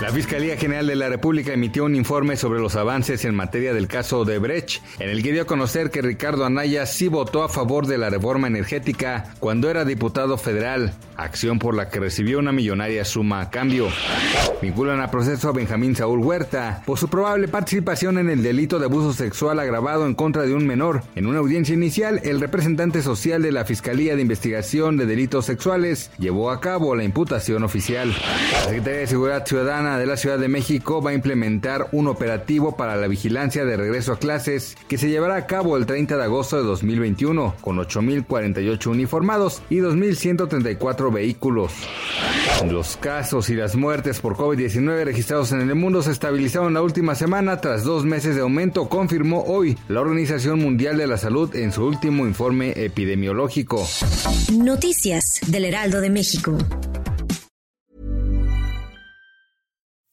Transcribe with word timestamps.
La 0.00 0.10
Fiscalía 0.10 0.56
General 0.56 0.86
de 0.86 0.96
la 0.96 1.08
República 1.08 1.52
emitió 1.52 1.84
un 1.84 1.94
informe 1.94 2.36
sobre 2.36 2.60
los 2.60 2.74
avances 2.74 3.24
en 3.24 3.34
materia 3.34 3.72
del 3.72 3.86
caso 3.86 4.24
de 4.24 4.38
Brecht, 4.38 4.82
en 4.98 5.08
el 5.08 5.22
que 5.22 5.32
dio 5.32 5.42
a 5.42 5.46
conocer 5.46 5.90
que 5.90 6.02
Ricardo 6.02 6.44
Anaya 6.44 6.84
sí 6.84 7.08
votó 7.08 7.44
a 7.44 7.48
favor 7.48 7.86
de 7.86 7.96
la 7.96 8.10
reforma 8.10 8.48
energética 8.48 9.32
cuando 9.38 9.70
era 9.70 9.84
diputado 9.84 10.36
federal, 10.36 10.92
acción 11.16 11.60
por 11.60 11.74
la 11.74 11.88
que 11.88 12.00
recibió 12.00 12.40
una 12.40 12.52
millonaria 12.52 13.04
suma 13.04 13.40
a 13.40 13.50
cambio. 13.50 13.88
Vinculan 14.60 15.00
a 15.00 15.10
proceso 15.10 15.48
a 15.48 15.52
Benjamín 15.52 15.94
Saúl 15.94 16.18
Huerta 16.18 16.82
por 16.84 16.98
su 16.98 17.08
probable 17.08 17.48
participación 17.48 18.18
en 18.18 18.30
el 18.30 18.42
delito 18.42 18.78
de 18.78 18.86
abuso 18.86 19.12
sexual 19.12 19.60
agravado 19.60 20.06
en 20.06 20.14
contra 20.14 20.42
de 20.42 20.54
un 20.54 20.66
menor. 20.66 21.02
En 21.14 21.26
una 21.26 21.38
audiencia 21.38 21.74
inicial, 21.74 22.20
el 22.24 22.40
representante 22.40 23.00
social 23.00 23.42
de 23.42 23.52
la 23.52 23.64
Fiscalía 23.64 24.16
de 24.16 24.22
Investigación 24.22 24.96
de 24.96 25.06
Delitos 25.06 25.46
Sexuales 25.46 26.10
llevó 26.18 26.50
a 26.50 26.60
cabo 26.60 26.96
la 26.96 27.04
imputación 27.04 27.62
oficial. 27.62 28.12
La 28.52 28.60
Secretaría 28.64 29.00
de 29.00 29.06
Seguridad 29.06 29.46
Ciudadana 29.46 29.83
de 29.84 30.06
la 30.06 30.16
Ciudad 30.16 30.38
de 30.38 30.48
México 30.48 31.02
va 31.02 31.10
a 31.10 31.14
implementar 31.14 31.88
un 31.92 32.08
operativo 32.08 32.74
para 32.74 32.96
la 32.96 33.06
vigilancia 33.06 33.66
de 33.66 33.76
regreso 33.76 34.12
a 34.12 34.18
clases 34.18 34.76
que 34.88 34.96
se 34.96 35.10
llevará 35.10 35.36
a 35.36 35.46
cabo 35.46 35.76
el 35.76 35.84
30 35.84 36.16
de 36.16 36.22
agosto 36.24 36.56
de 36.56 36.62
2021 36.62 37.54
con 37.60 37.76
8.048 37.76 38.86
uniformados 38.86 39.62
y 39.68 39.76
2.134 39.76 41.12
vehículos. 41.12 41.72
Los 42.66 42.96
casos 42.96 43.50
y 43.50 43.54
las 43.54 43.76
muertes 43.76 44.20
por 44.20 44.36
COVID-19 44.36 45.04
registrados 45.04 45.52
en 45.52 45.60
el 45.60 45.74
mundo 45.74 46.02
se 46.02 46.12
estabilizaron 46.12 46.72
la 46.72 46.82
última 46.82 47.14
semana 47.14 47.60
tras 47.60 47.84
dos 47.84 48.06
meses 48.06 48.34
de 48.36 48.40
aumento, 48.40 48.88
confirmó 48.88 49.44
hoy 49.46 49.76
la 49.88 50.00
Organización 50.00 50.60
Mundial 50.60 50.96
de 50.96 51.06
la 51.06 51.18
Salud 51.18 51.54
en 51.54 51.72
su 51.72 51.84
último 51.84 52.26
informe 52.26 52.72
epidemiológico. 52.74 53.86
Noticias 54.52 55.40
del 55.46 55.66
Heraldo 55.66 56.00
de 56.00 56.08
México. 56.08 56.56